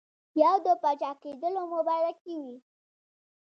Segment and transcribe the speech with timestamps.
[0.41, 2.55] یو د پاچاکېدلو مبارکي وي.